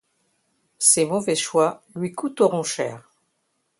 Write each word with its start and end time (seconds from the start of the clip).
Ses 0.79 1.05
mauvais 1.05 1.35
choix 1.35 1.83
lui 1.93 2.11
coûteront 2.11 2.63
cher. 2.63 3.07